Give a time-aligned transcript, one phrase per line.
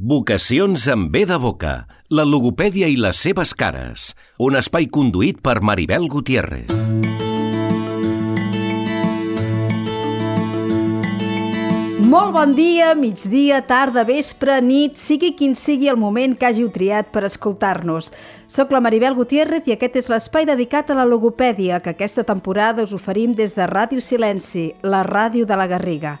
[0.00, 4.08] Vocacions amb B de boca, la logopèdia i les seves cares.
[4.42, 6.72] Un espai conduït per Maribel Gutiérrez.
[12.02, 17.14] Molt bon dia, migdia, tarda, vespre, nit, sigui quin sigui el moment que hàgiu triat
[17.14, 18.10] per escoltar-nos.
[18.50, 22.82] Soc la Maribel Gutiérrez i aquest és l'espai dedicat a la logopèdia que aquesta temporada
[22.82, 26.18] us oferim des de Ràdio Silenci, la ràdio de la Garriga.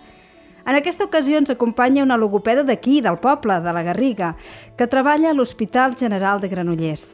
[0.64, 4.34] En aquesta ocasió ens acompanya una logopeda d'aquí, del poble, de la Garriga,
[4.78, 7.10] que treballa a l'Hospital General de Granollers.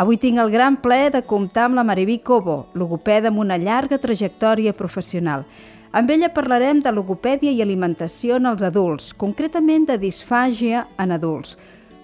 [0.00, 3.98] Avui tinc el gran ple de comptar amb la Maribí Cobo, logopeda amb una llarga
[3.98, 5.44] trajectòria professional.
[5.92, 11.58] Amb ella parlarem de logopèdia i alimentació en els adults, concretament de disfàgia en adults.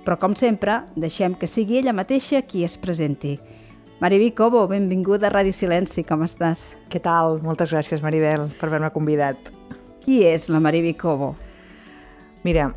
[0.05, 3.39] Però, com sempre, deixem que sigui ella mateixa qui es presenti.
[4.03, 6.73] Maribí Cobo, benvinguda a Ràdio Silenci, com estàs?
[6.93, 7.39] Què tal?
[7.47, 9.54] Moltes gràcies, Maribel, per haver-me convidat.
[10.05, 11.31] Qui és la Mariby Cobo?
[12.45, 12.69] Mira,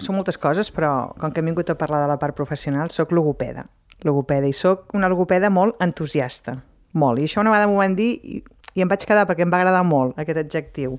[0.00, 3.12] són moltes coses, però com que hem vingut a parlar de la part professional, sóc
[3.12, 3.66] logopeda.
[4.08, 6.56] Logopeda, i sóc una logopeda molt entusiasta.
[6.96, 7.20] Molt.
[7.20, 8.40] I això una vegada m'ho van dir i,
[8.72, 10.96] i em vaig quedar perquè em va agradar molt aquest adjectiu.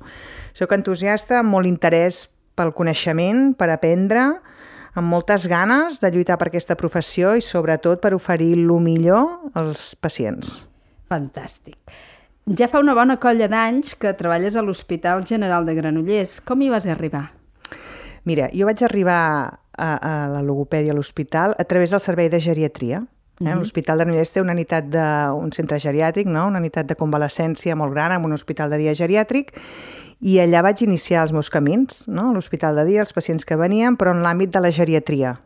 [0.53, 4.29] Sóc entusiasta, amb molt interès pel coneixement, per aprendre,
[4.93, 9.93] amb moltes ganes de lluitar per aquesta professió i sobretot per oferir el millor als
[9.97, 10.59] pacients.
[11.09, 11.77] Fantàstic.
[12.43, 16.41] Ja fa una bona colla d'anys que treballes a l'Hospital General de Granollers.
[16.43, 17.29] Com hi vas arribar?
[18.27, 19.19] Mira, jo vaig arribar
[19.71, 22.99] a, a la logopèdia a l'hospital a través del servei de geriatria.
[22.99, 23.43] Eh?
[23.43, 23.59] Mm -hmm.
[23.59, 26.47] L'Hospital de Granollers té una unitat de, un centre geriàtric, no?
[26.47, 29.53] una unitat de convalescència molt gran amb un hospital de dia geriàtric
[30.19, 32.33] i allà vaig iniciar els meus camins, no?
[32.33, 35.39] l'hospital de dia, els pacients que venien, però en l'àmbit de la geriatria.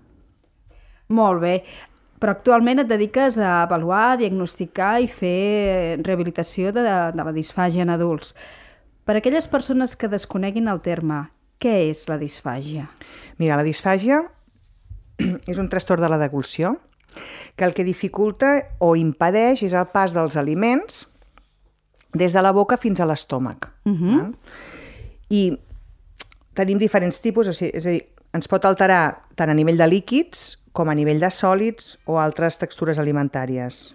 [1.09, 1.63] Molt bé.
[2.17, 7.93] Però actualment et dediques a avaluar, diagnosticar i fer rehabilitació de, de la disfàgia en
[7.93, 8.33] adults.
[9.05, 11.27] Per a aquelles persones que desconeguin el terme,
[11.61, 12.87] què és la disfàgia?
[13.37, 14.23] Mira, la disfàgia
[15.51, 16.75] és un trastorn de la deglució
[17.55, 21.05] que el que dificulta o impedeix és el pas dels aliments
[22.17, 23.69] des de la boca fins a l'estómac.
[23.86, 24.33] Uh -huh.
[25.30, 25.58] I
[26.53, 28.03] tenim diferents tipus, o sigui, és a dir,
[28.33, 32.60] ens pot alterar tant a nivell de líquids com a nivell de sòlids o altres
[32.61, 33.88] textures alimentàries.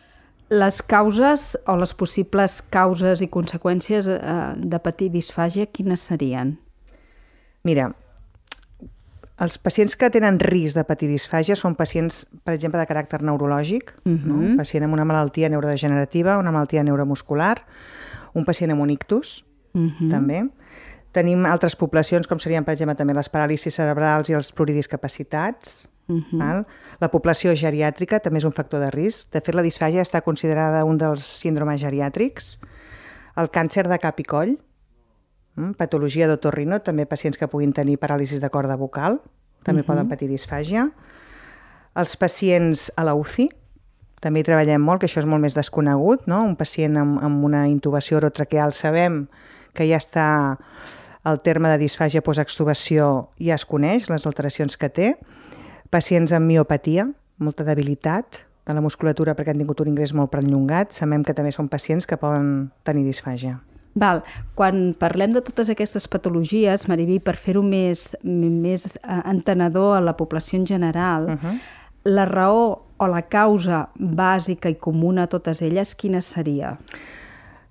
[0.52, 6.56] Les causes o les possibles causes i conseqüències eh, de patir disfàgia, quines serien?
[7.64, 7.92] Mira,
[9.42, 13.94] els pacients que tenen risc de patir disfàgia són pacients, per exemple, de caràcter neurològic,
[14.04, 14.26] uh -huh.
[14.26, 14.34] no?
[14.34, 14.56] un mhm.
[14.56, 17.64] pacient amb una malaltia neurodegenerativa, una malaltia neuromuscular,
[18.34, 19.90] un pacient amb un ictus, uh mhm.
[19.98, 20.10] -huh.
[20.10, 20.48] també.
[21.12, 26.16] Tenim altres poblacions, com serien, per exemple, també les paràlisis cerebrals i els pluridiscapacitats, Uh
[26.16, 26.38] -huh.
[26.38, 26.66] Val?
[27.00, 29.30] La població geriàtrica també és un factor de risc.
[29.32, 32.58] De fet, la disfàgia està considerada un dels síndromes geriàtrics.
[33.36, 34.58] El càncer de cap i coll,
[35.54, 39.20] mm, patologia d'otorrino, també pacients que puguin tenir paràlisis de corda vocal,
[39.62, 39.86] també uh -huh.
[39.86, 40.90] poden patir disfàgia.
[41.94, 43.48] Els pacients a la UCI,
[44.20, 46.44] també hi treballem molt, que això és molt més desconegut, no?
[46.44, 49.28] Un pacient amb, amb una intubació orotraqueal sabem
[49.74, 50.58] que ja està
[51.24, 55.12] el terme de disfàgia postextubació ja es coneix, les alteracions que té
[55.92, 57.06] pacients amb miopatia,
[57.38, 61.52] molta debilitat de la musculatura perquè han tingut un ingrés molt perllongat, sabem que també
[61.54, 63.58] són pacients que poden tenir disfàgia.
[63.98, 64.22] Val.
[64.56, 70.16] Quan parlem de totes aquestes patologies, Mariví, per fer-ho més, més eh, entenedor a la
[70.16, 71.58] població en general, uh -huh.
[72.04, 76.78] la raó o la causa bàsica i comuna a totes elles, quina seria?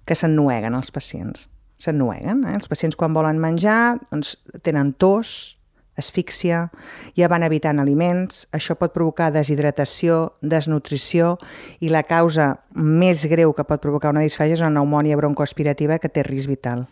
[0.05, 1.50] Que s'ennueguen els pacients.
[1.81, 2.45] S'ennueguen.
[2.45, 2.59] Eh?
[2.59, 5.57] Els pacients quan volen menjar doncs, tenen tos,
[6.01, 6.69] asfíxia,
[7.17, 11.35] ja van evitant aliments, això pot provocar deshidratació, desnutrició
[11.83, 16.09] i la causa més greu que pot provocar una disfàgia és una pneumònia broncoaspirativa que
[16.09, 16.85] té risc vital.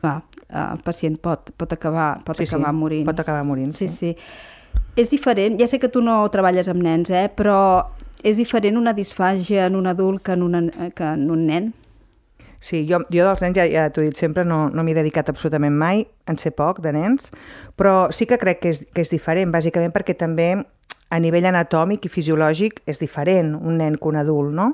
[0.00, 0.18] Clar,
[0.48, 3.06] el pacient pot, pot acabar, pot sí, acabar sí, morint.
[3.08, 3.88] pot acabar morint, sí.
[3.88, 4.76] Sí, sí.
[4.96, 7.58] És diferent, ja sé que tu no treballes amb nens, eh, però
[8.24, 10.62] és diferent una disfàgia en un adult que en, una,
[10.96, 11.74] que en un nen?
[12.66, 15.28] Sí, jo, jo dels nens, ja, ja t'ho he dit sempre, no, no m'he dedicat
[15.30, 17.28] absolutament mai, en sé poc de nens,
[17.78, 20.48] però sí que crec que és, que és diferent, bàsicament perquè també
[21.14, 24.72] a nivell anatòmic i fisiològic és diferent un nen que un adult, no?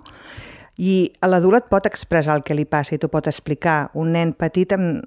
[0.80, 3.90] I l'adult et pot expressar el que li passa i t'ho pot explicar.
[4.00, 5.04] Un nen petit amb,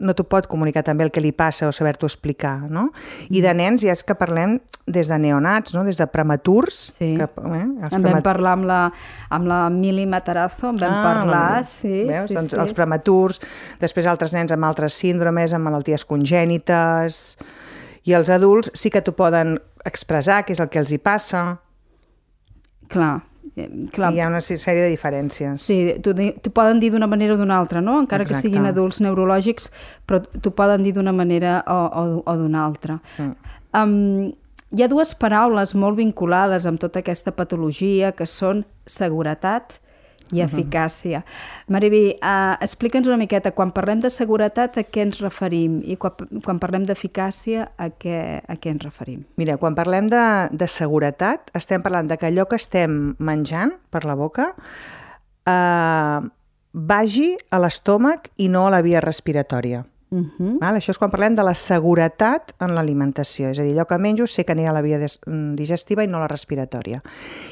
[0.00, 2.90] no t'ho pot comunicar també el que li passa o saber-t'ho explicar, no?
[3.30, 5.84] I de nens ja és que parlem des de neonats, no?
[5.86, 6.78] des de prematurs.
[6.96, 8.80] Sí, que, eh, els en vam parlar amb la,
[9.30, 12.06] amb la Mili Matarazo, en vam ah, parlar, sí.
[12.08, 12.30] Veus?
[12.30, 12.60] Sí, doncs sí.
[12.64, 13.42] els prematurs,
[13.82, 17.20] després altres nens amb altres síndromes, amb malalties congènites,
[18.02, 21.44] i els adults sí que t'ho poden expressar, què és el que els hi passa.
[22.90, 23.20] Clar,
[23.92, 24.12] clar.
[24.12, 25.60] Hi ha una sèrie de diferències.
[25.60, 27.98] Sí, t'ho poden dir d'una manera o d'una altra, no?
[28.00, 28.40] Encara Exacte.
[28.40, 29.70] que siguin adults neurològics,
[30.08, 32.98] però t'ho poden dir d'una manera o, o, o d'una altra.
[33.18, 33.56] Mm.
[33.76, 34.32] Um,
[34.72, 39.82] hi ha dues paraules molt vinculades amb tota aquesta patologia que són seguretat i
[40.40, 41.18] eficàcia.
[41.18, 41.72] Uh -huh.
[41.72, 46.12] Mariví, uh, explica'ns una miqueta, quan parlem de seguretat a què ens referim i quan,
[46.44, 49.24] quan parlem d'eficàcia a, què, a què ens referim?
[49.36, 54.04] Mira, quan parlem de, de seguretat estem parlant de que allò que estem menjant per
[54.04, 54.54] la boca
[55.46, 56.20] eh,
[56.72, 59.84] vagi a l'estómac i no a la via respiratòria.
[60.12, 60.58] Uh -huh.
[60.60, 60.76] Val?
[60.76, 64.26] Això és quan parlem de la seguretat en l'alimentació, és a dir, allò que menjo
[64.26, 64.98] sé que anirà a la via
[65.56, 67.02] digestiva i no a la respiratòria.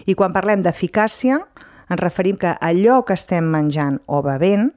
[0.04, 1.40] I quan parlem d'eficàcia,
[1.90, 4.70] ens referim que allò que estem menjant o bevent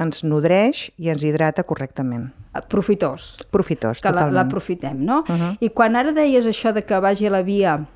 [0.00, 2.28] ens nodreix i ens hidrata correctament.
[2.72, 3.36] Profitós.
[3.52, 4.30] Profitós, que totalment.
[4.30, 5.24] Que l'aprofitem, no?
[5.28, 5.56] Uh -huh.
[5.60, 7.86] I quan ara deies això de que vagi a la via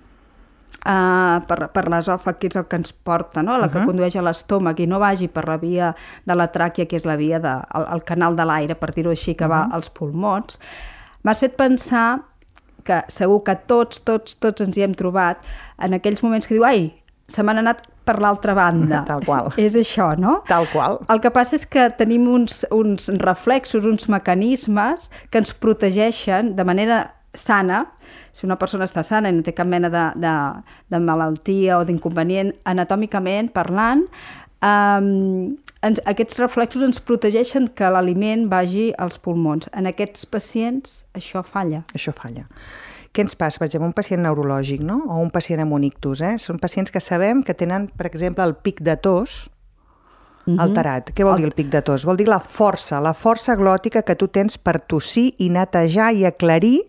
[0.80, 3.58] Uh, per, per l'esòfag, que és el que ens porta, no?
[3.58, 3.80] la uh -huh.
[3.80, 5.94] que condueix a l'estómac, i no vagi per la via
[6.24, 9.10] de la tràquea, que és la via de, el, el canal de l'aire, per dir-ho
[9.10, 9.68] així, que uh -huh.
[9.68, 10.58] va als pulmons,
[11.22, 12.22] m'has fet pensar
[12.82, 15.36] que segur que tots, tots, tots ens hi hem trobat
[15.78, 19.04] en aquells moments que diu, ai, se m'han anat per l'altra banda.
[19.10, 19.52] Tal qual.
[19.60, 20.40] És això, no?
[20.50, 20.98] Tal qual.
[21.12, 26.66] El que passa és que tenim uns, uns reflexos, uns mecanismes que ens protegeixen de
[26.66, 27.84] manera sana
[28.32, 30.34] si una persona està sana i no té cap mena de, de,
[30.90, 34.04] de malaltia o d'inconvenient anatòmicament parlant,
[34.66, 39.70] um, ens, aquests reflexos ens protegeixen que l'aliment vagi als pulmons.
[39.74, 41.84] En aquests pacients això falla.
[41.94, 42.46] Això falla.
[43.12, 43.58] Què ens passa?
[43.58, 45.00] Per exemple, un pacient neurològic no?
[45.10, 46.20] o un pacient amb un ictus.
[46.22, 46.36] Eh?
[46.38, 49.50] Són pacients que sabem que tenen, per exemple, el pic de tos,
[50.46, 50.62] Uh -huh.
[50.62, 51.10] alterat.
[51.12, 52.04] Què vol dir el pic de tos?
[52.04, 56.24] Vol dir la força, la força glòtica que tu tens per tossir i netejar i
[56.24, 56.80] aclarir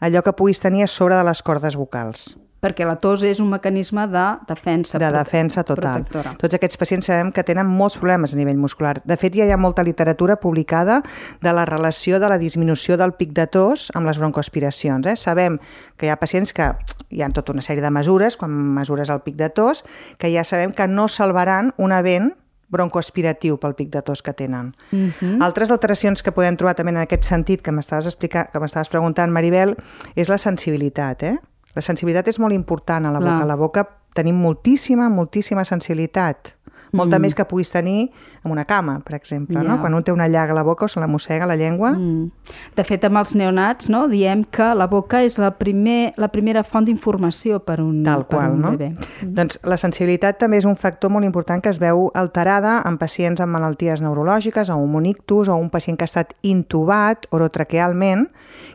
[0.00, 3.48] allò que puguis tenir a sobre de les cordes vocals perquè la tos és un
[3.50, 4.98] mecanisme de defensa.
[4.98, 6.04] De defensa total.
[6.04, 6.34] Protectora.
[6.38, 9.00] Tots aquests pacients sabem que tenen molts problemes a nivell muscular.
[9.04, 11.02] De fet, ja hi ha molta literatura publicada
[11.40, 15.06] de la relació de la disminució del pic de tos amb les broncoaspiracions.
[15.06, 15.16] Eh?
[15.16, 15.58] Sabem
[15.96, 16.72] que hi ha pacients que
[17.10, 19.84] hi ha tota una sèrie de mesures, quan mesures el pic de tos,
[20.18, 22.34] que ja sabem que no salvaran un event
[22.70, 24.74] broncoaspiratiu pel pic de tos que tenen.
[24.92, 25.12] Uh Mhm.
[25.20, 25.42] -huh.
[25.44, 29.32] Altres alteracions que podem trobar també en aquest sentit que m'estaves explicant, que m'estaves preguntant,
[29.32, 29.76] Maribel,
[30.14, 31.38] és la sensibilitat, eh?
[31.76, 33.32] La sensibilitat és molt important a la Clar.
[33.32, 33.44] boca.
[33.44, 36.54] A la boca tenim moltíssima, moltíssima sensibilitat.
[36.92, 37.22] Molta Mm.
[37.22, 38.10] més que puguis tenir
[38.44, 39.62] en una cama, per exemple, Ja.
[39.62, 39.80] no?
[39.80, 42.30] Quan un té una llaga a la boca o se la mossega la llengua, Mm.
[42.76, 46.62] De fet, amb els neonats no, diem que la boca és la, primer, la primera
[46.64, 48.70] font d'informació per un, Tal per qual, un no?
[48.72, 48.94] bebè.
[49.22, 53.40] Doncs la sensibilitat també és un factor molt important que es veu alterada en pacients
[53.40, 58.28] amb malalties neurològiques o un ictus o un pacient que ha estat intubat orotraquealment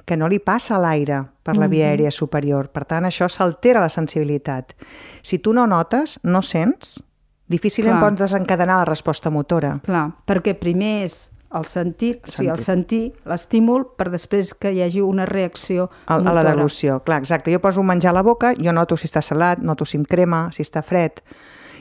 [0.06, 2.70] que no li passa l'aire per la via aèria superior.
[2.70, 4.74] Per tant, això s'altera la sensibilitat.
[5.22, 7.00] Si tu no notes, no sents,
[7.48, 8.10] difícilment Clar.
[8.12, 9.80] pots desencadenar la resposta motora.
[9.86, 12.66] Clar, perquè primer és el sentit, El o sigui, el sentit.
[12.66, 16.50] sentir, l'estímul, per després que hi hagi una reacció A, a la motora.
[16.52, 17.54] deglució, clar, exacte.
[17.54, 20.04] Jo poso un menjar a la boca, jo noto si està salat, noto si em
[20.04, 21.22] crema, si està fred.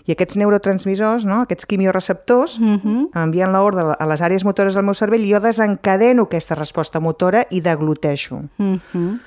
[0.06, 1.40] I aquests neurotransmissors, no?
[1.40, 3.08] aquests quimioreceptors, Mhm.
[3.14, 7.46] envien l'ordre a les àrees motores del meu cervell i jo desencadeno aquesta resposta motora
[7.50, 8.42] i degluteixo.
[8.58, 9.18] Mhm.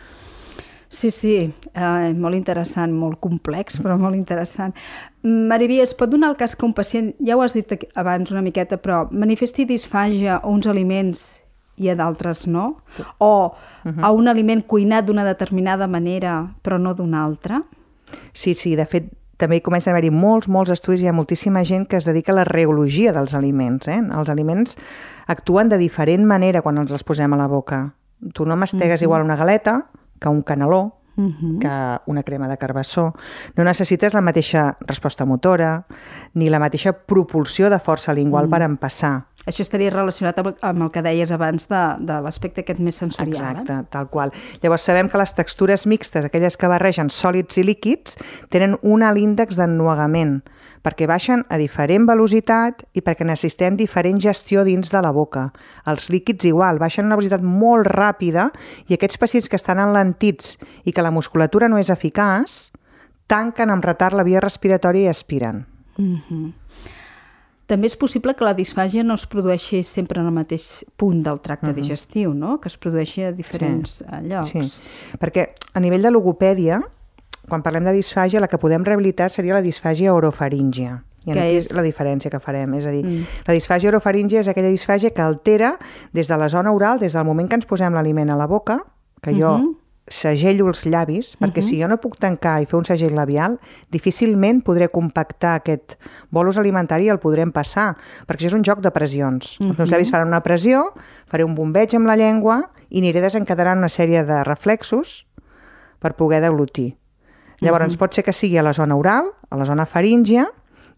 [0.90, 4.74] Sí, sí, eh, molt interessant, molt complex, però molt interessant.
[5.24, 8.42] Mariví, es pot donar el cas que un pacient, ja ho has dit abans una
[8.42, 11.26] miqueta, però manifesti disfàgia a uns aliments
[11.78, 12.78] i a d'altres no?
[13.20, 13.54] O
[13.86, 17.62] a un aliment cuinat d'una determinada manera però no d'una altra?
[18.32, 21.64] Sí, sí, de fet, també hi comencen a haver-hi molts, molts estudis, hi ha moltíssima
[21.68, 23.88] gent que es dedica a la reologia dels aliments.
[23.92, 24.00] Eh?
[24.00, 24.80] Els aliments
[25.28, 27.84] actuen de diferent manera quan ens els posem a la boca.
[28.34, 29.84] Tu no mastegues igual una galeta
[30.20, 31.58] que un caneló, Uh -huh.
[31.58, 33.16] que una crema de carbassó.
[33.56, 35.88] No necessites la mateixa resposta motora
[36.36, 38.50] ni la mateixa propulsió de força lingual mm.
[38.52, 39.26] per empassar.
[39.48, 43.32] Això estaria relacionat amb, amb el que deies abans de, de l'aspecte aquest més sensorial.
[43.32, 43.88] Exacte, Eh?
[43.94, 44.34] tal qual.
[44.62, 48.18] Llavors sabem que les textures mixtes, aquelles que barregen sòlids i líquids,
[48.54, 50.42] tenen un alt índex d'ennuegament,
[50.84, 55.50] perquè baixen a diferent velocitat i perquè necessitem diferent gestió dins de la boca.
[55.88, 58.52] Els líquids igual, baixen a una velocitat molt ràpida
[58.88, 62.72] i aquests pacients que estan enlentits i que la musculatura no és eficaç,
[63.28, 65.66] tanquen amb retard la via respiratòria i aspiren.
[65.98, 66.54] Uh -huh.
[67.68, 71.42] També és possible que la disfàgia no es produeixi sempre en el mateix punt del
[71.42, 71.76] tracte uh -huh.
[71.76, 72.60] digestiu, no?
[72.62, 74.06] que es produeixi a diferents sí.
[74.24, 74.50] llocs.
[74.52, 74.88] Sí,
[75.20, 76.82] perquè a nivell de logopèdia,
[77.50, 81.04] quan parlem de disfàgia, la que podem rehabilitar seria la disfàgia orofaríngia.
[81.26, 81.74] I aquí és?
[81.74, 82.74] la diferència que farem.
[82.76, 83.10] És a dir, Mm.
[83.10, 83.26] mm.
[83.48, 85.78] la disfàgia orofaríngia és aquella disfàgia que altera
[86.14, 88.80] des de la zona oral, des del moment que ens posem l'aliment a la boca,
[89.22, 89.77] que jo Mhm.
[90.08, 93.58] Segello els llavis, perquè si jo no puc tancar i fer un segell labial,
[93.92, 95.98] difícilment podré compactar aquest
[96.32, 97.96] bolus alimentari i el podrem passar,
[98.28, 99.58] perquè això és un joc de pressions.
[99.60, 100.94] Els meus llavis faran una pressió,
[101.28, 105.26] faré un bombeig amb la llengua i aniré desencadenant una sèrie de reflexos
[106.00, 106.96] per poder deglutir.
[107.60, 110.46] Llavors, pot ser que sigui a la zona oral, a la zona faríngia,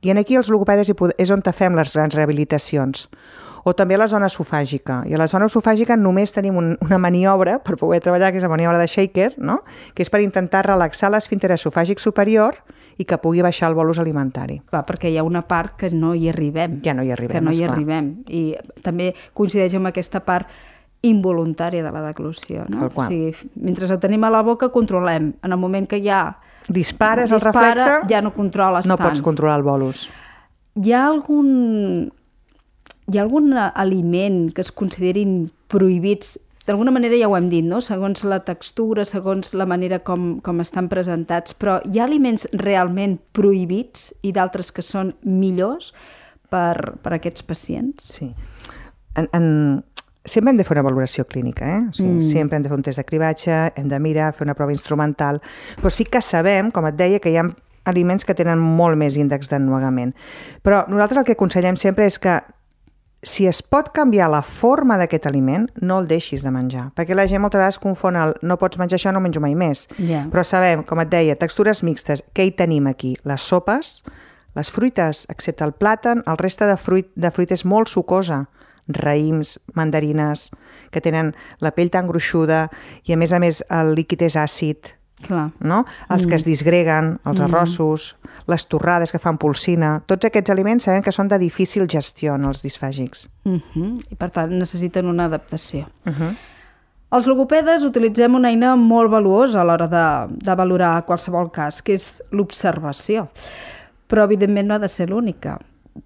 [0.01, 3.07] i en aquí els logopedes és on fem les grans rehabilitacions.
[3.63, 5.01] O també a la zona esofàgica.
[5.09, 8.45] I a la zona esofàgica només tenim un, una maniobra per poder treballar, que és
[8.45, 9.61] la maniobra de shaker, no?
[9.93, 12.59] que és per intentar relaxar l'esfínter esofàgic superior
[12.99, 14.59] i que pugui baixar el bolus alimentari.
[14.69, 16.79] Clar, perquè hi ha una part que no hi arribem.
[16.83, 18.11] Ja no hi arribem, Que no hi arribem.
[18.27, 18.43] I
[18.83, 20.47] també coincideix amb aquesta part
[21.01, 22.65] involuntària de la deglució.
[22.67, 22.89] No?
[22.91, 25.33] O sigui, mentre ho tenim a la boca, controlem.
[25.43, 29.09] En el moment que ja Dispares el dispara, reflexe, ja no controles no tant.
[29.09, 30.09] pots controlar el bolus.
[30.79, 32.11] Hi ha algun,
[33.09, 36.37] hi ha algun aliment que es considerin prohibits
[36.69, 37.81] d'alguna manera ja ho hem dit, no?
[37.81, 43.17] segons la textura, segons la manera com, com estan presentats, però hi ha aliments realment
[43.33, 45.93] prohibits i d'altres que són millors
[46.53, 48.11] per, per aquests pacients?
[48.19, 48.29] Sí.
[49.17, 49.47] En, en...
[50.29, 51.79] Sempre hem de fer una valoració clínica, eh?
[51.87, 52.27] O sigui, mm.
[52.27, 55.39] Sempre hem de fer un test de cribatge, hem de mirar, fer una prova instrumental,
[55.79, 57.47] però sí que sabem, com et deia, que hi ha
[57.89, 60.11] aliments que tenen molt més índex d'ennuegament.
[60.61, 62.35] Però nosaltres el que aconsellem sempre és que
[63.21, 66.89] si es pot canviar la forma d'aquest aliment, no el deixis de menjar.
[66.95, 69.87] Perquè la gent moltes vegades confon el no pots menjar això, no menjo mai més.
[69.97, 70.23] Ja.
[70.31, 72.23] Però sabem, com et deia, textures mixtes.
[72.33, 73.15] Què hi tenim aquí?
[73.27, 73.97] Les sopes,
[74.55, 78.45] les fruites, excepte el plàtan, el reste de fruit, de fruit és molt sucosa.
[78.89, 80.47] Raïms, mandarines,
[80.89, 82.69] que tenen la pell tan gruixuda
[83.05, 85.49] i a més a més el líquid és àcid, Clar.
[85.59, 85.83] no?
[86.09, 88.15] Els que es disgreguen, els arrossos,
[88.47, 92.45] les torrades que fan polsina, tots aquests aliments sabem que són de difícil gestió en
[92.45, 93.27] els disfàgics.
[93.43, 93.99] Uh -huh.
[94.09, 95.87] I per tant necessiten una adaptació.
[96.05, 96.35] Uh -huh.
[97.09, 101.93] Els logopedes utilitzem una eina molt valuosa a l'hora de, de valorar qualsevol cas, que
[101.93, 103.27] és l'observació.
[104.07, 105.57] Però, evidentment, no ha de ser l'única.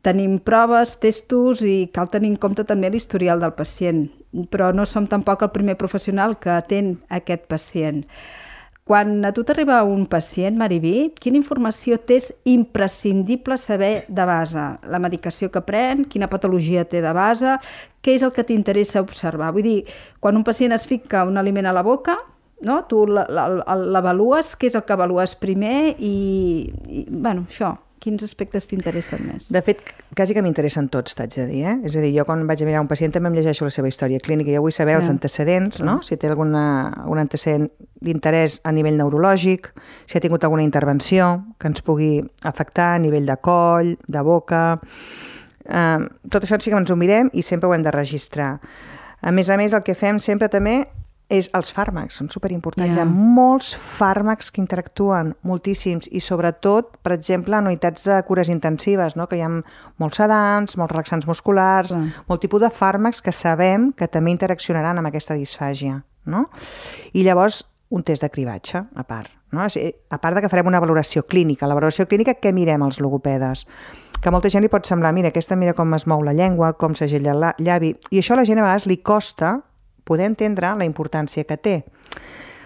[0.01, 4.05] Tenim proves, testos i cal tenir en compte també l'historial del pacient.
[4.49, 8.05] Però no som tampoc el primer professional que atén aquest pacient.
[8.83, 14.65] Quan a tu t'arriba un pacient, Mariví, quina informació t'és imprescindible saber de base?
[14.91, 17.53] La medicació que pren, quina patologia té de base,
[18.03, 19.53] què és el que t'interessa observar?
[19.55, 19.77] Vull dir,
[20.19, 22.17] quan un pacient es fica un aliment a la boca,
[22.59, 22.81] no?
[22.91, 26.13] tu la- la- l'avalues, què és el que avalues primer i,
[26.91, 29.47] i bueno, això, quins aspectes t'interessen més?
[29.53, 29.79] De fet,
[30.17, 31.61] quasi que m'interessen tots, t'haig de dir.
[31.69, 31.75] Eh?
[31.87, 33.87] És a dir, jo quan vaig a mirar un pacient també em llegeixo la seva
[33.91, 34.51] història clínica.
[34.51, 35.15] Jo vull saber els Clar.
[35.15, 35.99] antecedents, no?
[36.03, 36.63] si té alguna,
[37.05, 37.69] algun antecedent
[38.03, 39.71] d'interès a nivell neurològic,
[40.09, 41.29] si ha tingut alguna intervenció
[41.59, 44.65] que ens pugui afectar a nivell de coll, de boca...
[45.63, 48.57] Uh, tot això sí que ens ho mirem i sempre ho hem de registrar.
[49.23, 50.81] A més a més, el que fem sempre també
[51.29, 52.95] és els fàrmacs, són superimportants.
[52.95, 53.01] Ja.
[53.01, 58.49] Hi ha molts fàrmacs que interactuen, moltíssims, i sobretot, per exemple, en unitats de cures
[58.49, 59.27] intensives, no?
[59.27, 62.03] que hi ha molts sedants, molts relaxants musculars, Clar.
[62.27, 66.03] molt tipus de fàrmacs que sabem que també interaccionaran amb aquesta disfàgia.
[66.25, 66.49] No?
[67.13, 69.29] I llavors, un test de cribatge, a part.
[69.51, 69.65] No?
[69.65, 69.77] És-
[70.09, 71.67] A part de que farem una valoració clínica.
[71.67, 73.67] La valoració clínica, què mirem els logopedes?
[74.21, 76.95] Que molta gent li pot semblar, mira, aquesta mira com es mou la llengua, com
[76.95, 79.61] s'agella el la- llavi, i això a la gent a vegades li costa
[80.03, 81.77] poder entendre la importància que té.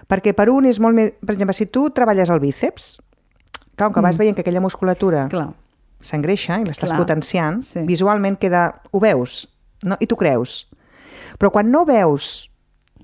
[0.07, 1.13] Perquè per un és molt més...
[1.19, 2.97] Per exemple, si tu treballes el bíceps,
[3.75, 5.27] clar, que vas veient que aquella musculatura
[6.03, 7.83] s'engreixa i l'estàs potenciant, sí.
[7.87, 8.69] visualment queda...
[8.91, 9.45] Ho veus,
[9.83, 9.99] no?
[9.99, 10.65] i tu creus.
[11.37, 12.47] Però quan no veus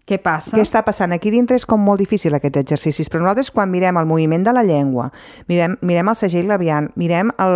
[0.08, 0.56] què passa?
[0.56, 4.00] què està passant aquí dintre és com molt difícil aquests exercicis, però nosaltres quan mirem
[4.00, 5.10] el moviment de la llengua,
[5.52, 7.56] mirem, mirem el segell labiant, mirem el,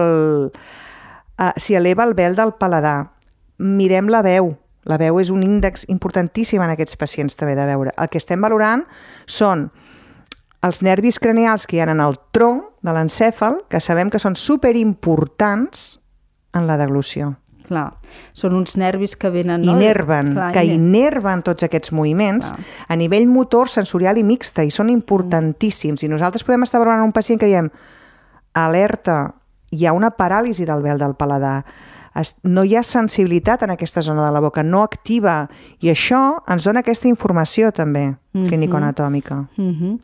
[0.52, 3.12] uh, si eleva el vel del paladar,
[3.58, 4.54] mirem la veu,
[4.88, 7.94] la veu és un índex importantíssim en aquests pacients també de veure.
[7.98, 8.86] El que estem valorant
[9.26, 9.68] són
[10.66, 14.38] els nervis cranials que hi ha en el tronc de l'encèfal, que sabem que són
[14.40, 16.00] superimportants
[16.56, 17.36] en la deglució.
[17.68, 17.90] Clar,
[18.32, 19.66] són uns nervis que venen...
[19.68, 19.76] No?
[19.76, 22.68] Inerven, Clar, que inerven tots aquests moviments Clar.
[22.88, 26.06] a nivell motor, sensorial i mixta, i són importantíssims.
[26.06, 27.68] I nosaltres podem estar valorant un pacient que diem
[28.58, 29.18] alerta,
[29.72, 31.66] hi ha una paràlisi del vel del paladar,
[32.44, 36.64] no hi ha sensibilitat en aquesta zona de la boca, no activa, i això ens
[36.66, 38.48] dona aquesta informació també, Mhm.
[38.48, 39.48] clínico-anatòmica.
[39.58, 40.00] Mhm.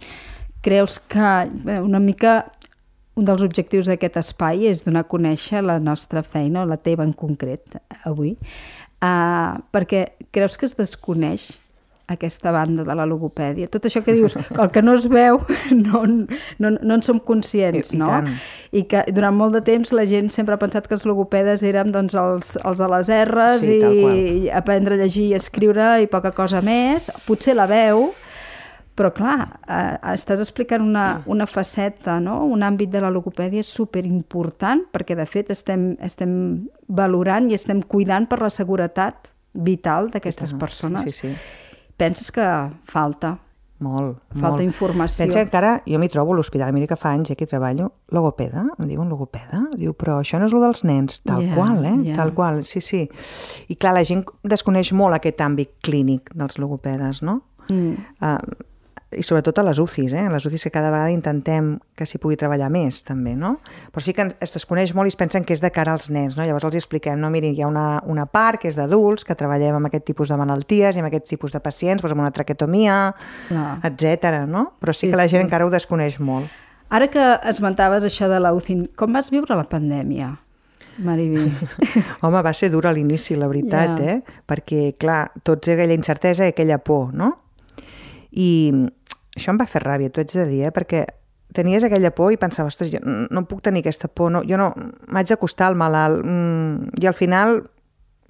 [0.61, 1.49] Creus que
[1.81, 2.51] una mica
[3.15, 7.03] un dels objectius d'aquest espai és donar a conèixer la nostra feina, o la teva
[7.03, 7.61] en concret,
[8.03, 8.37] avui,
[9.01, 11.51] uh, perquè creus que es desconeix
[12.07, 13.69] aquesta banda de la logopèdia.
[13.71, 15.39] Tot això que dius, el que no es veu,
[15.71, 18.09] no, no, no en som conscients, I- i no?
[18.11, 18.27] tant.
[18.73, 21.91] I que durant molt de temps la gent sempre ha pensat que els logopedes érem
[21.93, 24.17] doncs, els, els de les R's Sí, qual.
[24.17, 27.07] i aprendre a llegir i escriure i poca cosa més.
[27.27, 28.09] Potser la veu,
[28.97, 32.43] però clar, eh, estàs explicant una, una faceta, no?
[32.45, 36.33] un àmbit de la logopèdia superimportant, perquè de fet estem, estem
[36.89, 41.09] valorant i estem cuidant per la seguretat vital d'aquestes persones.
[41.09, 41.33] Sí, sí.
[41.97, 42.45] Penses que
[42.89, 43.37] falta
[43.83, 44.17] molt.
[44.33, 44.63] Falta molt.
[44.63, 45.25] informació.
[45.25, 48.65] Pensa que encara, jo m'hi trobo a l'hospital, mira que fa anys aquí treballo, logopeda,
[48.79, 51.95] em diuen logopeda, diu, però això no és el dels nens, tal Ja, qual, eh?
[52.09, 52.15] ja.
[52.15, 53.09] Tal qual, sí, sí.
[53.67, 57.41] I clar, la gent desconeix molt aquest àmbit clínic dels logopedes, no?
[57.69, 57.97] Mm.
[58.21, 58.71] Uh,
[59.17, 60.25] i sobretot a les UCIs, eh?
[60.27, 63.57] A les UCIs que cada vegada intentem que s'hi pugui treballar més, també, no?
[63.93, 66.37] Però sí que es desconeix molt i es pensen que és de cara als nens,
[66.37, 66.45] no?
[66.45, 69.75] Llavors els expliquem, no, mirin, hi ha una, una part que és d'adults, que treballem
[69.79, 72.99] amb aquest tipus de malalties i amb aquest tipus de pacients, doncs amb una traquetomia,
[73.49, 73.79] Clar.
[73.89, 74.43] etc.
[74.47, 74.73] no?
[74.81, 75.45] Però sí, Sí, que la gent sí.
[75.47, 76.47] encara ho desconeix molt.
[76.93, 80.37] Ara que esmentaves això de la UCI, com vas viure la pandèmia,
[81.01, 81.47] Mariví?
[82.21, 84.11] Home, va ser dura a l'inici, la veritat, Ja.
[84.13, 84.35] eh?
[84.45, 87.31] Perquè, clar, tots aquella incertesa i aquella por, no?
[88.31, 88.71] I
[89.35, 90.71] això em va fer ràbia, t'ho haig de dir, eh?
[90.73, 91.03] Perquè
[91.53, 94.71] tenies aquella por i pensava, ostres, jo no puc tenir aquesta por, no, jo no,
[95.13, 96.23] m'haig d'acostar al malalt.
[96.25, 97.61] Mm, I al final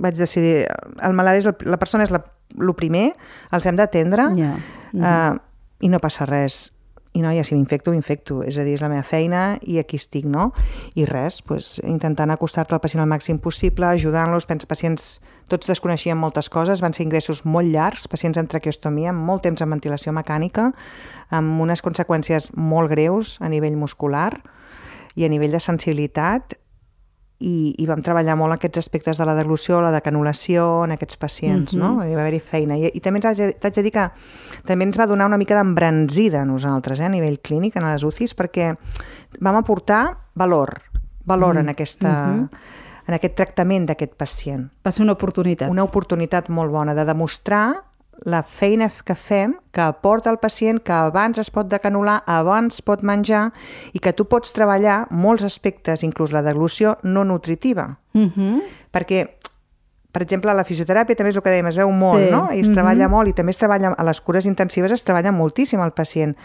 [0.03, 0.67] vaig decidir,
[1.00, 2.24] el malalt és el, la persona és la,
[2.60, 3.12] el primer,
[3.53, 4.53] els hem d'atendre Ja.
[4.93, 5.39] uh,
[5.83, 6.73] i no passa res.
[7.13, 8.39] I no, ja si m'infecto, m'infecto.
[8.41, 10.48] És a dir, és la meva feina i aquí estic, no?
[10.98, 14.48] I res, pues, intentant acostar-te al pacient al màxim possible, ajudant-los.
[14.50, 15.20] Pensa, pacients,
[15.51, 19.62] tots desconeixien moltes coses, van ser ingressos molt llargs, pacients amb traqueostomia, amb molt temps
[19.62, 20.72] en ventilació mecànica,
[21.29, 24.32] amb unes conseqüències molt greus a nivell muscular
[25.13, 26.52] i a nivell de sensibilitat,
[27.44, 31.74] i, i vam treballar molt aquests aspectes de la deglució, la decanulació en aquests pacients,
[31.74, 31.98] mm -hmm.
[31.98, 32.06] no?
[32.06, 32.78] Hi va haver-hi feina.
[32.78, 34.10] I, I també t'haig de dir que
[34.66, 38.04] també ens va donar una mica d'embranzida a nosaltres, eh, a nivell clínic, en les
[38.04, 38.76] UCIs, perquè
[39.40, 40.82] vam aportar valor,
[41.26, 41.62] valor mm -hmm.
[41.62, 42.50] en, aquesta, mm -hmm.
[43.08, 44.72] en aquest tractament d'aquest pacient.
[44.86, 45.70] Va ser una oportunitat.
[45.70, 47.84] Una oportunitat molt bona de demostrar
[48.25, 53.03] la feina que fem, que aporta el pacient, que abans es pot decanular, abans pot
[53.03, 53.51] menjar
[53.93, 57.98] i que tu pots treballar molts aspectes, inclús la deglució no nutritiva.
[58.13, 58.62] Uh -huh.
[58.93, 59.29] Perquè,
[60.12, 62.32] per exemple, la fisioteràpia també és el que dèiem, es veu molt, Sí.
[62.32, 62.50] no?
[62.53, 62.74] I es Mhm.
[62.74, 66.38] treballa molt i també es treballa, a les cures intensives es treballa moltíssim el pacient.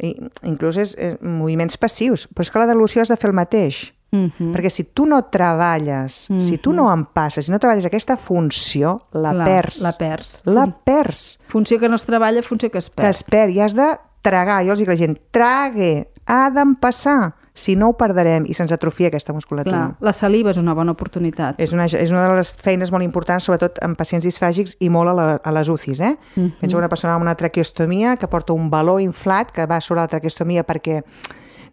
[0.00, 2.28] I, inclús és, eh, moviments passius.
[2.32, 3.92] Però és que la deglució has de fer el mateix.
[4.10, 4.52] Uh -huh.
[4.54, 9.02] Perquè si tu no treballes, si tu no en passes, si no treballes aquesta funció,
[9.12, 9.80] la Clar, perds.
[9.82, 10.40] la perds.
[10.44, 11.38] La perds.
[11.46, 13.10] Funció que no es treballa, funció que es Que perd.
[13.10, 14.64] es perd i has de tragar.
[14.64, 17.34] Jo els dic a la gent, trague, ha d'empassar.
[17.54, 19.76] Si no, ho perdrem i se'ns atrofia aquesta musculatura.
[19.76, 21.56] Clar, la saliva és una bona oportunitat.
[21.58, 25.08] És una, és una de les feines molt importants, sobretot en pacients disfàgics i molt
[25.10, 26.00] a, la, a les UCIs.
[26.00, 26.16] Eh?
[26.36, 26.46] Uh Mhm.
[26.46, 26.58] -huh.
[26.60, 30.00] Penso en una persona amb una traqueostomia que porta un baló inflat que va sobre
[30.02, 31.02] la traqueostomia perquè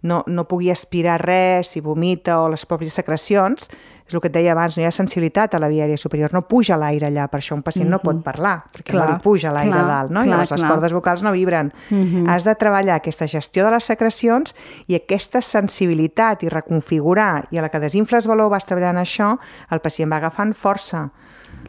[0.05, 3.67] no, no pugui aspirar res, si vomita o les pròpies secrecions,
[4.05, 6.33] és el que et deia abans, no hi ha sensibilitat a la via aèria superior,
[6.33, 9.23] no puja l'aire allà, per això un pacient no pot parlar, perquè Clar, no li
[9.23, 10.21] puja l'aire a dalt, no?
[10.21, 10.69] clar, Llavors les clar.
[10.75, 11.71] cordes vocals no vibren.
[12.29, 14.53] Has de treballar aquesta gestió de les secrecions
[14.85, 19.33] i aquesta sensibilitat i reconfigurar, i a la que desinfles valor vas treballant això,
[19.73, 21.07] el pacient va agafant força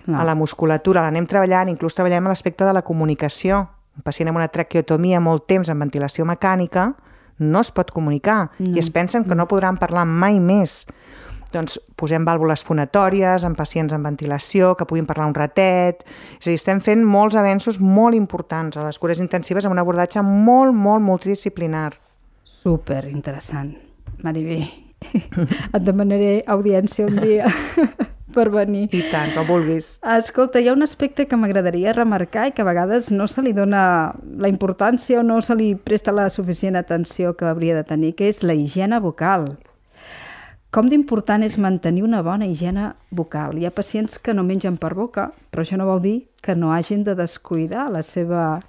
[0.04, 0.20] Clar.
[0.20, 3.64] a la musculatura, l'anem treballant, inclús treballem l'aspecte de la comunicació.
[3.96, 6.90] Un pacient amb una traqueotomia molt temps en ventilació mecànica
[7.38, 8.72] no es pot comunicar no.
[8.74, 10.84] i es pensen que no podran parlar mai més.
[11.54, 16.02] Doncs posem vàlvules fonatòries en pacients en ventilació, que puguin parlar un ratet...
[16.40, 19.82] És a dir, estem fent molts avenços molt importants a les cures intensives amb un
[19.82, 21.94] abordatge molt, molt multidisciplinar.
[22.44, 23.76] Super interessant.
[24.24, 24.64] Maribé,
[25.76, 27.50] et demanaré audiència un dia
[28.36, 28.86] per venir.
[28.92, 29.94] I tant, com vulguis.
[30.16, 33.54] Escolta, hi ha un aspecte que m'agradaria remarcar i que a vegades no se li
[33.56, 33.84] dona
[34.22, 38.28] la importància o no se li presta la suficient atenció que hauria de tenir, que
[38.28, 39.54] és la higiene vocal.
[40.76, 43.56] Com d'important és mantenir una bona higiene vocal?
[43.56, 46.74] Hi ha pacients que no mengen per boca, però això no vol dir que no
[46.74, 48.60] hagin de descuidar la seva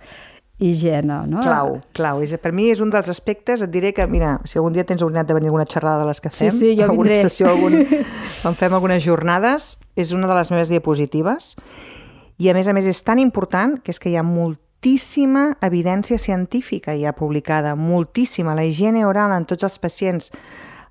[0.60, 1.40] higiene, no?
[1.44, 2.22] Clau, clau.
[2.26, 5.02] És, per mi és un dels aspectes, et diré que, mira, si algun dia tens
[5.04, 7.30] oportunitat de venir a alguna xerrada de les que Sí, fem, sí, jo alguna vindré.
[7.30, 7.78] sessió, algun,
[8.42, 11.56] quan fem algunes jornades, és una de les meves diapositives.
[12.38, 16.18] I a més a més és tan important que és que hi ha moltíssima evidència
[16.22, 18.54] científica ja publicada, moltíssima.
[18.56, 20.32] La higiene oral en tots els pacients,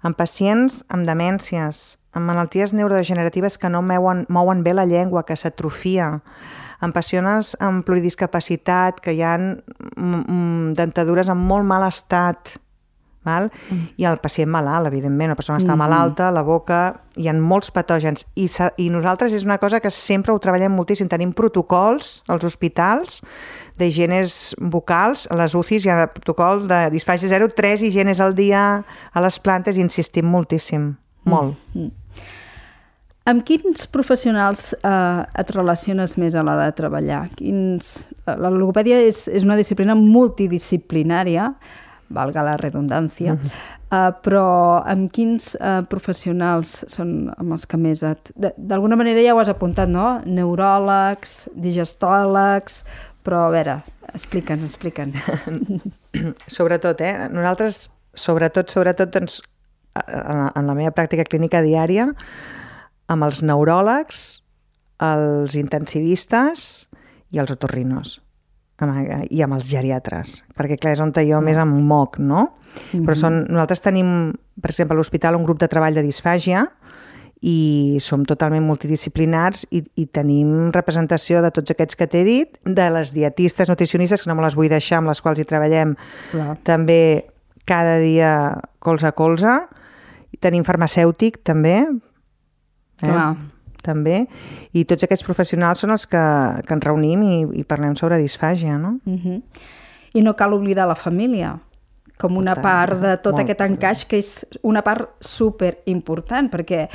[0.02, 5.36] en pacients amb demències, amb malalties neurodegeneratives que no mouen, mouen bé la llengua, que
[5.36, 6.20] s'atrofia,
[6.82, 12.56] en persones amb pluridiscapacitat, que hi ha mm, mm, dentadures en molt mal estat,
[13.26, 13.50] val?
[13.70, 13.88] Mm.
[13.98, 15.78] i el pacient malalt, evidentment, una persona està Mhm.
[15.78, 20.32] malalta, la boca, hi ha molts patògens, I, i nosaltres és una cosa que sempre
[20.32, 23.22] ho treballem moltíssim, tenim protocols als hospitals
[23.78, 28.84] d'higienes vocals, a les UCIs hi ha protocol de disfàgia zero, tres higienes al dia
[29.12, 31.56] a les plantes, i insistim moltíssim, molt.
[33.26, 37.24] Amb quins professionals eh, et relaciones més a l'hora de treballar?
[37.34, 37.88] Quins...
[38.22, 41.48] eh, La logopèdia és, és una disciplina multidisciplinària,
[42.14, 43.50] valga la redundància, uh -huh.
[43.90, 44.44] eh, però
[44.86, 48.30] amb quins eh, professionals són amb els que més et...
[48.36, 50.20] de- D'alguna manera ja ho has apuntat, no?
[50.24, 52.84] Neuròlegs, digestòlegs,
[53.24, 53.82] però a veure,
[54.14, 55.18] explica'ns, explica'ns.
[56.58, 57.28] sobretot, eh?
[57.28, 59.42] Nosaltres, sobretot, sobretot, doncs,
[59.96, 62.06] en, en la meva pràctica clínica diària,
[63.12, 64.22] amb els neuròlegs,
[65.02, 66.88] els intensivistes
[67.34, 68.20] i els otorrinos
[68.76, 72.42] i amb els geriatres, perquè clar, és on jo més em moc, no?
[72.92, 73.06] Mm -hmm.
[73.06, 76.68] Però són, nosaltres tenim, per exemple, a l'hospital un grup de treball de disfàgia
[77.40, 82.90] i som totalment multidisciplinars i, i tenim representació de tots aquests que t'he dit, de
[82.90, 85.96] les dietistes, nutricionistes, que no me les vull deixar, amb les quals hi treballem
[86.32, 86.56] clar.
[86.62, 87.24] també
[87.64, 89.52] cada dia colze a colze,
[90.40, 91.86] tenim farmacèutic també,
[93.02, 93.06] eh?
[93.06, 93.34] Clar
[93.86, 94.24] també,
[94.74, 96.22] i tots aquests professionals són els que,
[96.66, 98.96] que ens reunim i, i parlem sobre disfàgia, no?
[99.06, 99.42] Uh -huh.
[100.18, 101.58] I no cal oblidar la família,
[102.18, 106.88] com una part de tot molt, aquest encaix que és una part super important, perquè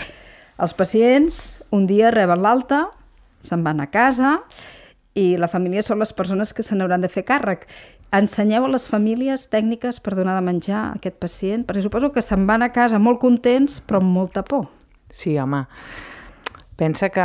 [0.58, 2.88] els pacients un dia reben l'alta,
[3.42, 4.42] se'n van a casa
[5.14, 7.68] i la família són les persones que se n'hauran de fer càrrec.
[8.12, 11.66] Ensenyeu a les famílies tècniques per donar de menjar a aquest pacient?
[11.66, 14.68] Perquè suposo que se'n van a casa molt contents, però amb molta por.
[15.12, 15.65] Sí, home.
[16.80, 17.21] Pensa que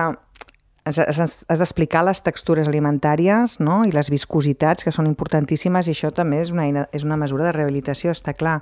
[0.87, 3.83] has, has, has d'explicar les textures alimentàries no?
[3.87, 7.47] i les viscositats, que són importantíssimes, i això també és una, eina, és una mesura
[7.49, 8.61] de rehabilitació, està clar.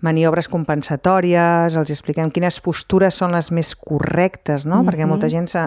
[0.00, 4.78] Maniobres compensatòries, els expliquem quines postures són les més correctes, no?
[4.78, 4.88] Mm -hmm.
[4.88, 5.60] perquè molta gent se,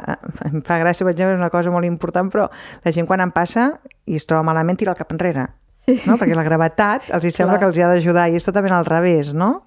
[0.46, 2.50] em fa gràcia, per exemple, és una cosa molt important, però
[2.84, 5.48] la gent quan em passa i es troba malament tira el cap enrere,
[5.86, 6.02] sí.
[6.06, 6.18] no?
[6.18, 7.60] perquè la gravetat els hi sembla clar.
[7.60, 9.64] que els hi ha d'ajudar i és totalment al revés, no?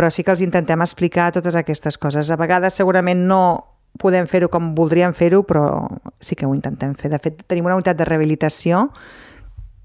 [0.00, 2.30] Però sí que els intentem explicar totes aquestes coses.
[2.32, 3.40] A vegades segurament no
[4.00, 5.64] podem fer-ho com voldríem fer-ho, però
[6.24, 7.10] sí que ho intentem fer.
[7.12, 8.86] De fet, tenim una unitat de rehabilitació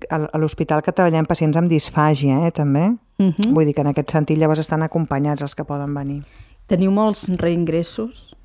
[0.08, 2.93] a l'hospital que treballem pacients amb disfàgia, eh, també.
[3.19, 3.51] Uh -huh.
[3.51, 6.23] Vull dir que en aquest sentit llavors estan acompanyats els que poden venir.
[6.67, 8.36] Teniu molts reingressos?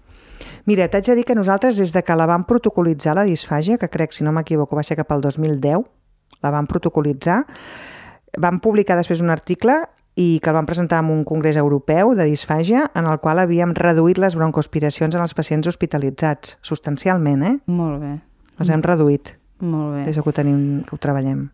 [0.65, 3.89] Mira, t'haig de dir que nosaltres, des de que la vam protocolitzar, la disfàgia, que
[3.89, 5.85] crec, si no m'equivoco, va ser cap al 2010,
[6.43, 7.47] la vam protocolitzar,
[8.39, 9.87] vam publicar després un article
[10.19, 13.75] i que el vam presentar en un congrés europeu de disfàgia en el qual havíem
[13.77, 17.57] reduït les broncoaspiracions en els pacients hospitalitzats, substancialment, eh?
[17.71, 18.17] Molt bé.
[18.61, 19.37] Les hem reduït.
[19.61, 20.05] Molt bé.
[20.09, 21.49] Des que ho, tenim, que ho treballem.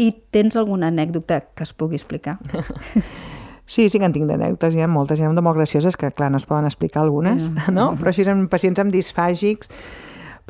[0.00, 2.38] I tens alguna anècdota que es pugui explicar?
[3.70, 6.08] Sí, sí que en tinc d'anècdotes, hi ha moltes, hi ha de molt gracioses que,
[6.10, 7.70] clar, no es poden explicar algunes, yeah.
[7.76, 7.84] no?
[8.00, 9.70] Però així en pacients amb disfàgics,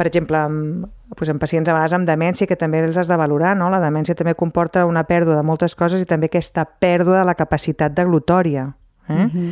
[0.00, 3.16] per exemple, amb, doncs en pacients a vegades amb demència, que també els has de
[3.20, 3.66] valorar, no?
[3.68, 7.34] La demència també comporta una pèrdua de moltes coses i també aquesta pèrdua de la
[7.36, 8.62] capacitat de glutòria.
[9.10, 9.12] Eh?
[9.12, 9.50] Mm -hmm.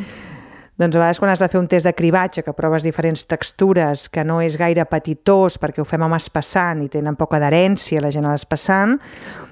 [0.79, 4.09] Doncs a vegades quan has de fer un test de cribatge, que proves diferents textures,
[4.09, 8.11] que no és gaire petitós perquè ho fem amb espassant i tenen poca adherència la
[8.11, 8.99] gent a l'espassant,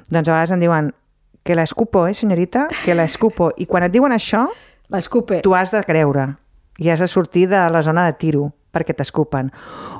[0.08, 0.94] doncs a vegades em diuen
[1.42, 2.68] que l'escupo, eh, senyorita?
[2.84, 3.50] Que l'escupo.
[3.56, 4.48] I quan et diuen això,
[4.88, 5.42] L'escupe.
[5.42, 6.36] tu has de creure
[6.78, 9.50] i has de sortir de la zona de tiro perquè t'escupen.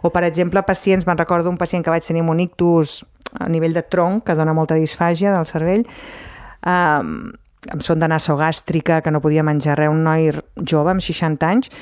[0.03, 3.01] O, per exemple, pacients, me'n recordo un pacient que vaig tenir amb un ictus
[3.41, 5.87] a nivell de tronc, que dona molta disfàgia del cervell,
[6.63, 7.33] um,
[7.73, 10.31] amb son de nasogàstrica, que no podia menjar res, un noi
[10.63, 11.73] jove amb 60 anys,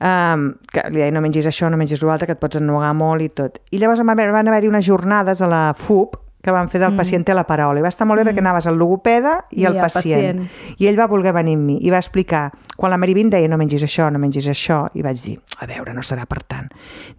[0.00, 3.24] um, que li deia no mengis això, no mengis l'altre, que et pots ennuegar molt
[3.24, 3.60] i tot.
[3.70, 7.00] I llavors van haver-hi unes jornades a la FUP, que van fer del mm.
[7.00, 7.80] pacient té la paraula.
[7.80, 8.30] I va estar molt bé mm.
[8.30, 10.42] perquè anaves al logopeda i, I al pacient.
[10.44, 10.76] pacient.
[10.80, 13.58] I ell va voler venir amb mi i va explicar, quan la Marivin deia no
[13.60, 16.70] mengis això, no mengis això, i vaig dir, a veure, no serà per tant.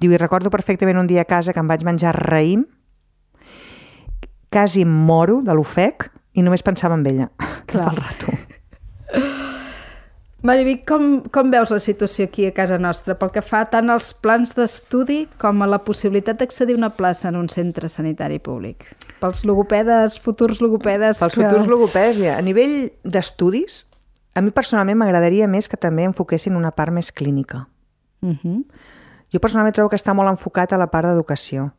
[0.02, 2.66] Diu, i recordo perfectament un dia a casa que em vaig menjar raïm,
[4.52, 7.66] quasi moro de l'ofec, i només pensava en ella, Clar.
[7.72, 8.40] tot el rato.
[10.42, 14.10] Marivic, com, com veus la situació aquí a casa nostra pel que fa tant als
[14.26, 18.88] plans d'estudi com a la possibilitat d'accedir a una plaça en un centre sanitari públic?
[19.22, 21.22] Pels logopedes, futurs logopedes...
[21.22, 21.44] Pels que...
[21.44, 22.40] futurs logopedes, ja.
[22.40, 23.84] a nivell d'estudis,
[24.34, 27.68] a mi personalment m'agradaria més que també enfoquessin una part més clínica.
[28.26, 28.64] Uh -huh.
[29.32, 31.72] Jo personalment trobo que està molt enfocat a la part d'educació.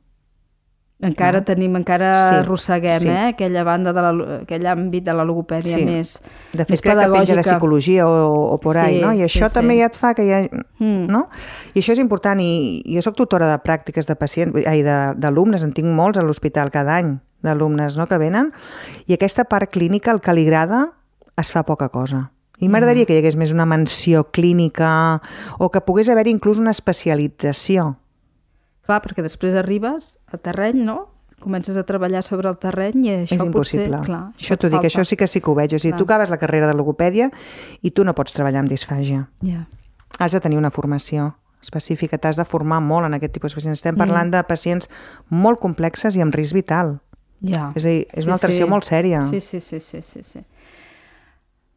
[1.03, 1.47] Encara no?
[1.47, 3.09] tenim, encara sí, arrosseguem, sí.
[3.11, 3.29] eh?
[3.33, 4.11] Aquella banda, de la,
[4.45, 5.87] aquell àmbit de la logopèdia sí.
[5.87, 6.13] més
[6.53, 7.11] De fet, més crec pedagògica.
[7.11, 9.11] que penja de psicologia o, o por ahí, sí, no?
[9.19, 9.81] I això sí, també sí.
[9.83, 10.41] ja et fa que hi ha...
[10.79, 11.09] Mm.
[11.11, 11.25] No?
[11.75, 14.85] I això és important, i jo sóc tutora de pràctiques de pacients, ai,
[15.19, 18.53] d'alumnes, en tinc molts a l'hospital cada any, d'alumnes no, que venen,
[19.11, 20.85] i aquesta part clínica, el que li agrada,
[21.35, 22.29] es fa poca cosa.
[22.63, 23.11] I m'agradaria mm.
[23.11, 24.93] que hi hagués més una menció clínica
[25.59, 27.97] o que pogués haver inclús una especialització
[28.87, 31.07] Clar, perquè després arribes a terreny, no?
[31.43, 33.99] Comences a treballar sobre el terreny i això és impossible.
[33.99, 34.07] potser...
[34.07, 35.75] Clar, això t'ho dic, això sí que sí que ho veig.
[35.75, 36.01] O sigui, clar.
[36.03, 37.31] tu acabes la carrera de logopèdia
[37.83, 39.27] i tu no pots treballar amb disfàgia.
[39.43, 39.67] Yeah.
[40.19, 43.83] Has de tenir una formació específica, t'has de formar molt en aquest tipus de pacients.
[43.83, 44.35] Estem parlant mm.
[44.35, 44.91] de pacients
[45.31, 46.97] molt complexes i amb risc vital.
[47.43, 47.71] Ja.
[47.75, 48.71] És a dir, és sí, una alteració sí.
[48.71, 49.23] molt sèria.
[49.31, 50.43] Sí, sí, sí, sí, sí, sí.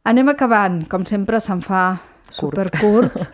[0.06, 0.84] Anem acabant.
[0.90, 1.86] Com sempre, se'n fa
[2.34, 3.18] supercurt.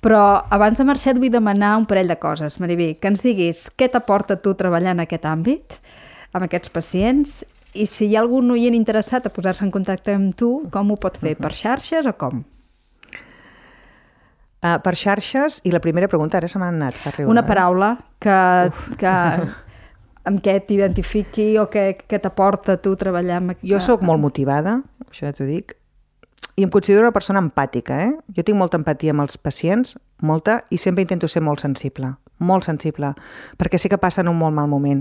[0.00, 3.66] Però abans de marxar et vull demanar un parell de coses, Maribí, que ens diguis
[3.76, 5.76] què t'aporta tu treballar en aquest àmbit,
[6.32, 7.40] amb aquests pacients
[7.76, 10.96] i si hi ha algun oient interessat a posar-se en contacte amb tu, com ho
[11.00, 11.36] pot fer?
[11.38, 12.42] Per xarxes o com?
[14.60, 16.96] Uh, per xarxes, i la primera pregunta, ara se m'ha anat.
[17.04, 18.40] Per Una paraula que,
[19.00, 19.12] que
[20.28, 23.54] amb què t'identifiqui o que, que t'aporta tu treballar amb...
[23.64, 25.76] Jo sóc molt motivada, això ja t'ho dic,
[26.56, 28.12] i em considero una persona empàtica, eh?
[28.36, 32.66] Jo tinc molta empatia amb els pacients, molta, i sempre intento ser molt sensible, molt
[32.68, 33.14] sensible,
[33.56, 35.00] perquè sé que passen un molt mal moment.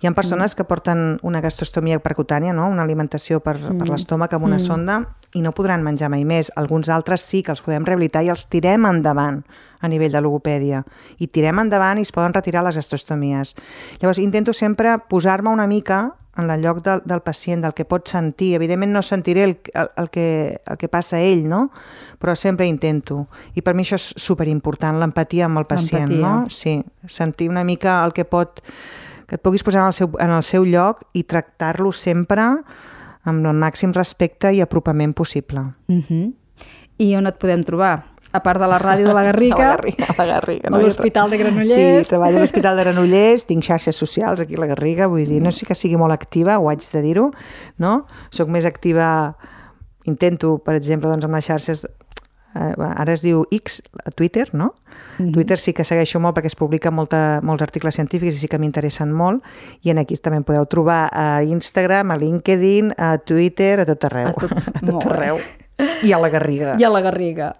[0.00, 0.56] Hi ha persones mm.
[0.58, 2.68] que porten una gastrostomia percutània, no?
[2.68, 3.78] una alimentació per, mm.
[3.80, 4.66] per l'estómac amb una mm.
[4.66, 4.98] sonda,
[5.34, 6.52] i no podran menjar mai més.
[6.56, 9.42] Alguns altres sí que els podem rehabilitar i els tirem endavant
[9.80, 10.82] a nivell de logopèdia.
[11.20, 13.54] I tirem endavant i es poden retirar les gastrostomies.
[14.00, 18.06] Llavors, intento sempre posar-me una mica en el lloc del, del pacient, del que pot
[18.08, 18.52] sentir.
[18.56, 21.68] Evidentment no sentiré el, el, el, que, el que passa a ell, no?
[22.22, 23.26] però sempre intento.
[23.58, 26.14] I per mi això és superimportant, l'empatia amb el pacient.
[26.22, 26.34] No?
[26.50, 26.78] Sí,
[27.10, 28.62] sentir una mica el que pot
[29.28, 32.46] que et puguis posar en el seu, en el seu lloc i tractar-lo sempre
[33.28, 35.60] amb el màxim respecte i apropament possible.
[35.88, 36.04] Uh mhm.
[36.08, 36.32] -huh.
[36.98, 38.04] I on et podem trobar?
[38.32, 40.76] A part de la ràdio de la Garriga, a la Garriga, la Garriga no?
[40.76, 42.06] a l'Hospital de Granollers...
[42.06, 45.40] Sí, treballo a l'Hospital de Granollers, tinc xarxes socials aquí a la Garriga, vull dir,
[45.42, 47.30] no sé que sigui molt activa, ho haig de dir-ho,
[47.78, 47.94] no?
[48.34, 49.08] Soc més activa,
[50.08, 51.86] intento, per exemple, doncs amb les xarxes,
[52.54, 54.74] eh, ara es diu X, a Twitter, no?
[55.18, 55.32] Mm -hmm.
[55.32, 58.58] Twitter sí que segueixo molt perquè es publiquen molta, molts articles científics i sí que
[58.58, 59.42] m'interessen molt
[59.82, 64.28] i en aquí també podeu trobar a Instagram, a LinkedIn, a Twitter, a tot arreu.
[64.28, 65.38] A tot, a tot arreu.
[66.02, 66.76] I a la Garriga.
[66.78, 67.56] I a la Garriga.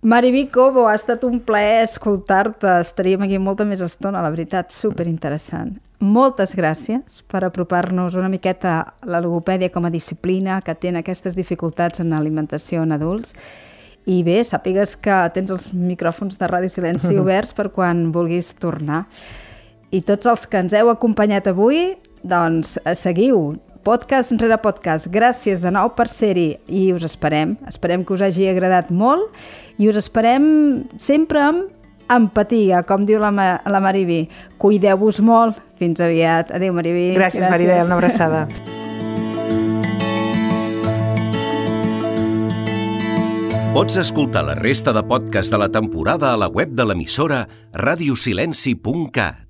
[0.00, 2.70] Mari Cobo, ha estat un plaer escoltar-te.
[2.84, 5.72] Estaríem aquí molta més estona, la veritat, superinteressant.
[5.98, 11.34] Moltes gràcies per apropar-nos una miqueta a la logopèdia com a disciplina que té aquestes
[11.34, 13.34] dificultats en alimentació en adults.
[14.06, 19.08] I bé, sàpigues que tens els micròfons de Ràdio Silenci oberts per quan vulguis tornar.
[19.90, 25.08] I tots els que ens heu acompanyat avui, doncs seguiu podcast rere podcast.
[25.12, 27.56] Gràcies de nou per ser-hi i us esperem.
[27.68, 29.30] Esperem que us hagi agradat molt
[29.78, 31.74] i us esperem sempre amb
[32.08, 34.26] empatia, com diu la, la Mariví.
[34.60, 35.60] Cuideu-vos molt.
[35.78, 36.50] Fins aviat.
[36.56, 37.12] Adéu, Mariví.
[37.14, 37.52] Gràcies, Gràcies.
[37.52, 37.86] Maribel.
[37.86, 38.46] Una abraçada.
[43.74, 49.47] Pots escoltar la resta de podcast de la temporada a la web de l'emissora radiosilenci.cat.